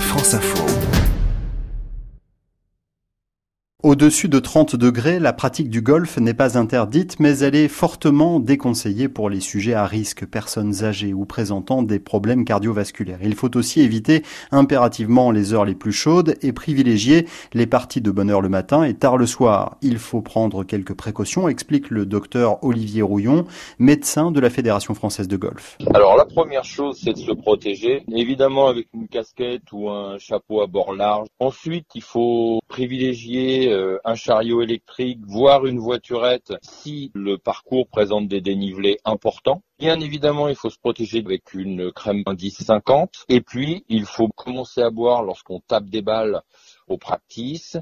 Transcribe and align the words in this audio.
France 0.00 0.34
Info. 0.34 0.95
Au-dessus 3.86 4.28
de 4.28 4.40
30 4.40 4.74
degrés, 4.74 5.20
la 5.20 5.32
pratique 5.32 5.70
du 5.70 5.80
golf 5.80 6.18
n'est 6.18 6.34
pas 6.34 6.58
interdite, 6.58 7.20
mais 7.20 7.38
elle 7.38 7.54
est 7.54 7.68
fortement 7.68 8.40
déconseillée 8.40 9.08
pour 9.08 9.30
les 9.30 9.38
sujets 9.38 9.74
à 9.74 9.86
risque, 9.86 10.26
personnes 10.26 10.82
âgées 10.82 11.14
ou 11.14 11.24
présentant 11.24 11.84
des 11.84 12.00
problèmes 12.00 12.44
cardiovasculaires. 12.44 13.20
Il 13.22 13.36
faut 13.36 13.56
aussi 13.56 13.82
éviter 13.82 14.24
impérativement 14.50 15.30
les 15.30 15.54
heures 15.54 15.64
les 15.64 15.76
plus 15.76 15.92
chaudes 15.92 16.34
et 16.42 16.52
privilégier 16.52 17.28
les 17.54 17.68
parties 17.68 18.00
de 18.00 18.10
bonne 18.10 18.28
heure 18.28 18.40
le 18.40 18.48
matin 18.48 18.82
et 18.82 18.94
tard 18.94 19.18
le 19.18 19.26
soir. 19.26 19.76
Il 19.82 19.98
faut 19.98 20.20
prendre 20.20 20.64
quelques 20.64 20.94
précautions, 20.94 21.46
explique 21.46 21.88
le 21.90 22.06
docteur 22.06 22.64
Olivier 22.64 23.02
Rouillon, 23.02 23.44
médecin 23.78 24.32
de 24.32 24.40
la 24.40 24.50
Fédération 24.50 24.94
française 24.94 25.28
de 25.28 25.36
golf. 25.36 25.78
Alors 25.94 26.16
la 26.16 26.24
première 26.24 26.64
chose, 26.64 26.98
c'est 27.00 27.12
de 27.12 27.18
se 27.18 27.30
protéger, 27.30 28.02
évidemment 28.12 28.66
avec 28.66 28.88
une 28.94 29.06
casquette 29.06 29.70
ou 29.70 29.90
un 29.90 30.18
chapeau 30.18 30.60
à 30.60 30.66
bord 30.66 30.92
large. 30.92 31.28
Ensuite, 31.38 31.86
il 31.94 32.02
faut 32.02 32.58
privilégier 32.66 33.75
euh, 33.76 33.98
un 34.04 34.14
chariot 34.14 34.62
électrique, 34.62 35.20
voire 35.26 35.66
une 35.66 35.78
voiturette 35.78 36.54
si 36.62 37.12
le 37.14 37.38
parcours 37.38 37.86
présente 37.88 38.28
des 38.28 38.40
dénivelés 38.40 38.98
importants. 39.04 39.62
Bien 39.78 40.00
évidemment, 40.00 40.48
il 40.48 40.56
faut 40.56 40.70
se 40.70 40.78
protéger 40.78 41.22
avec 41.24 41.52
une 41.54 41.92
crème 41.92 42.22
indice 42.26 42.62
50. 42.62 43.26
Et 43.28 43.40
puis, 43.40 43.84
il 43.88 44.06
faut 44.06 44.28
commencer 44.28 44.80
à 44.80 44.90
boire 44.90 45.22
lorsqu'on 45.22 45.60
tape 45.60 45.90
des 45.90 46.02
balles 46.02 46.42
au 46.88 46.96
practice. 46.98 47.76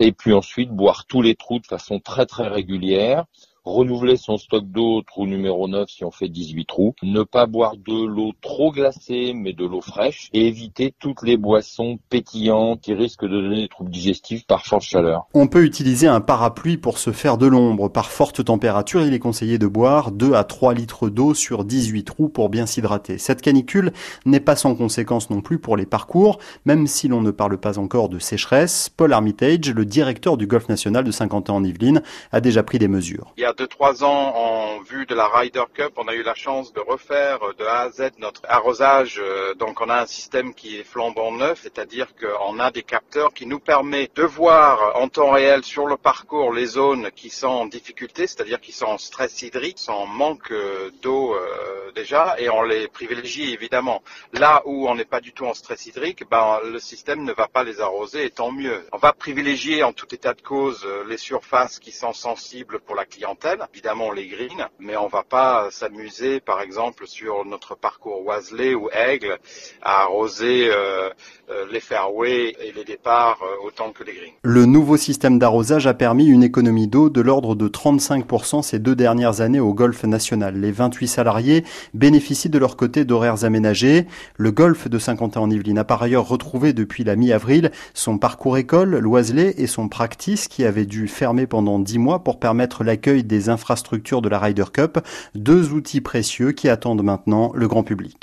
Et 0.00 0.12
puis 0.12 0.32
ensuite, 0.32 0.70
boire 0.70 1.06
tous 1.06 1.22
les 1.22 1.34
trous 1.34 1.58
de 1.58 1.66
façon 1.66 2.00
très 2.00 2.26
très 2.26 2.48
régulière 2.48 3.26
renouveler 3.64 4.16
son 4.16 4.36
stock 4.36 4.64
d'eau 4.64 5.02
trou 5.02 5.26
numéro 5.26 5.68
9 5.68 5.88
si 5.88 6.04
on 6.04 6.10
fait 6.10 6.28
18 6.28 6.64
trous, 6.66 6.94
ne 7.02 7.22
pas 7.22 7.46
boire 7.46 7.76
de 7.76 8.06
l'eau 8.06 8.32
trop 8.40 8.72
glacée 8.72 9.32
mais 9.34 9.52
de 9.52 9.64
l'eau 9.64 9.80
fraîche 9.80 10.28
et 10.32 10.46
éviter 10.46 10.94
toutes 10.98 11.22
les 11.22 11.36
boissons 11.36 11.98
pétillantes 12.10 12.80
qui 12.82 12.94
risquent 12.94 13.24
de 13.24 13.40
donner 13.40 13.62
des 13.62 13.68
troubles 13.68 13.90
digestifs 13.90 14.46
par 14.46 14.64
forte 14.66 14.82
chaleur. 14.82 15.26
On 15.34 15.46
peut 15.46 15.64
utiliser 15.64 16.06
un 16.06 16.20
parapluie 16.20 16.76
pour 16.76 16.98
se 16.98 17.10
faire 17.10 17.38
de 17.38 17.46
l'ombre. 17.46 17.88
Par 17.88 18.10
forte 18.10 18.44
température, 18.44 19.00
il 19.02 19.14
est 19.14 19.18
conseillé 19.18 19.58
de 19.58 19.66
boire 19.66 20.12
2 20.12 20.34
à 20.34 20.44
3 20.44 20.74
litres 20.74 21.08
d'eau 21.08 21.34
sur 21.34 21.64
18 21.64 22.04
trous 22.04 22.28
pour 22.28 22.50
bien 22.50 22.66
s'hydrater. 22.66 23.18
Cette 23.18 23.40
canicule 23.40 23.92
n'est 24.26 24.40
pas 24.40 24.56
sans 24.56 24.74
conséquence 24.74 25.30
non 25.30 25.40
plus 25.40 25.58
pour 25.58 25.76
les 25.76 25.86
parcours, 25.86 26.38
même 26.64 26.86
si 26.86 27.08
l'on 27.08 27.22
ne 27.22 27.30
parle 27.30 27.58
pas 27.58 27.78
encore 27.78 28.08
de 28.08 28.18
sécheresse. 28.18 28.90
Paul 28.94 29.12
Armitage, 29.12 29.70
le 29.70 29.84
directeur 29.84 30.36
du 30.36 30.46
Golf 30.46 30.68
National 30.68 31.04
de 31.04 31.10
Saint-Quentin 31.10 31.54
en 31.54 31.64
Yvelines, 31.64 32.02
a 32.32 32.40
déjà 32.40 32.62
pris 32.62 32.78
des 32.78 32.88
mesures 32.88 33.34
deux 33.56 33.66
trois 33.66 34.04
ans 34.04 34.34
en 34.34 34.80
vue 34.80 35.06
de 35.06 35.14
la 35.14 35.28
Ryder 35.28 35.64
Cup, 35.72 35.92
on 35.96 36.08
a 36.08 36.14
eu 36.14 36.22
la 36.22 36.34
chance 36.34 36.72
de 36.72 36.80
refaire 36.80 37.38
de 37.58 37.64
A 37.64 37.80
à 37.80 37.90
Z 37.90 38.10
notre 38.18 38.42
arrosage. 38.48 39.20
Euh, 39.22 39.54
donc 39.54 39.80
on 39.80 39.88
a 39.88 40.00
un 40.00 40.06
système 40.06 40.54
qui 40.54 40.78
est 40.78 40.84
flambant 40.84 41.32
neuf, 41.32 41.60
c'est-à-dire 41.62 42.08
qu'on 42.16 42.58
a 42.58 42.70
des 42.70 42.82
capteurs 42.82 43.32
qui 43.32 43.46
nous 43.46 43.60
permet 43.60 44.10
de 44.14 44.24
voir 44.24 44.96
en 44.96 45.08
temps 45.08 45.30
réel 45.30 45.62
sur 45.64 45.86
le 45.86 45.96
parcours 45.96 46.52
les 46.52 46.66
zones 46.66 47.10
qui 47.12 47.30
sont 47.30 47.46
en 47.46 47.66
difficulté, 47.66 48.26
c'est-à-dire 48.26 48.60
qui 48.60 48.72
sont 48.72 48.86
en 48.86 48.98
stress 48.98 49.42
hydrique, 49.42 49.78
sont 49.78 49.92
en 49.92 50.06
manque 50.06 50.50
euh, 50.50 50.90
d'eau 51.02 51.34
euh, 51.34 51.92
déjà, 51.94 52.34
et 52.38 52.48
on 52.50 52.62
les 52.62 52.88
privilégie 52.88 53.52
évidemment. 53.52 54.02
Là 54.32 54.62
où 54.64 54.88
on 54.88 54.94
n'est 54.94 55.04
pas 55.04 55.20
du 55.20 55.32
tout 55.32 55.46
en 55.46 55.54
stress 55.54 55.86
hydrique, 55.86 56.28
ben, 56.28 56.58
le 56.64 56.78
système 56.78 57.22
ne 57.22 57.32
va 57.32 57.46
pas 57.46 57.62
les 57.62 57.80
arroser, 57.80 58.24
et 58.24 58.30
tant 58.30 58.50
mieux. 58.50 58.84
On 58.92 58.98
va 58.98 59.12
privilégier 59.12 59.82
en 59.84 59.92
tout 59.92 60.12
état 60.12 60.34
de 60.34 60.42
cause 60.42 60.86
les 61.06 61.18
surfaces 61.18 61.78
qui 61.78 61.92
sont 61.92 62.12
sensibles 62.12 62.80
pour 62.80 62.94
la 62.94 63.04
clientèle 63.04 63.43
évidemment 63.72 64.12
les 64.12 64.26
greens, 64.26 64.68
mais 64.78 64.96
on 64.96 65.08
va 65.08 65.22
pas 65.22 65.68
s'amuser 65.70 66.40
par 66.40 66.60
exemple 66.60 67.06
sur 67.06 67.44
notre 67.44 67.76
parcours 67.76 68.24
Oiselet 68.26 68.74
ou 68.74 68.88
Aigle 68.90 69.38
à 69.82 70.02
arroser 70.02 70.68
euh, 70.70 71.10
euh, 71.50 71.66
les 71.70 71.80
fairways 71.80 72.54
et 72.60 72.72
les 72.74 72.84
départs 72.84 73.40
euh, 73.42 73.66
autant 73.66 73.92
que 73.92 74.02
les 74.04 74.12
greens. 74.12 74.32
Le 74.42 74.64
nouveau 74.64 74.96
système 74.96 75.38
d'arrosage 75.38 75.86
a 75.86 75.94
permis 75.94 76.26
une 76.26 76.42
économie 76.42 76.88
d'eau 76.88 77.10
de 77.10 77.20
l'ordre 77.20 77.54
de 77.54 77.68
35% 77.68 78.62
ces 78.62 78.78
deux 78.78 78.94
dernières 78.94 79.40
années 79.40 79.60
au 79.60 79.74
golf 79.74 80.04
national. 80.04 80.56
Les 80.56 80.72
28 80.72 81.08
salariés 81.08 81.64
bénéficient 81.92 82.50
de 82.50 82.58
leur 82.58 82.76
côté 82.76 83.04
d'horaires 83.04 83.44
aménagés. 83.44 84.06
Le 84.36 84.52
golf 84.52 84.88
de 84.88 84.98
Saint-Quentin 84.98 85.40
en 85.40 85.50
Yvelines 85.50 85.78
a 85.78 85.84
par 85.84 86.02
ailleurs 86.02 86.28
retrouvé 86.28 86.72
depuis 86.72 87.04
la 87.04 87.16
mi-avril 87.16 87.70
son 87.92 88.18
parcours 88.18 88.56
école, 88.56 88.98
l'Oiselet 88.98 89.54
et 89.58 89.66
son 89.66 89.88
practice 89.88 90.48
qui 90.48 90.64
avait 90.64 90.86
dû 90.86 91.08
fermer 91.08 91.46
pendant 91.46 91.78
10 91.78 91.98
mois 91.98 92.24
pour 92.24 92.38
permettre 92.38 92.84
l'accueil 92.84 93.24
des 93.34 93.48
infrastructures 93.48 94.22
de 94.22 94.28
la 94.28 94.38
Ryder 94.38 94.64
Cup, 94.72 94.98
deux 95.34 95.72
outils 95.72 96.00
précieux 96.00 96.52
qui 96.52 96.68
attendent 96.68 97.02
maintenant 97.02 97.52
le 97.54 97.66
grand 97.68 97.82
public. 97.82 98.16